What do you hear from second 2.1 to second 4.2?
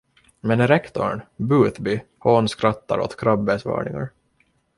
hånskrattar åt Crabbes varningar.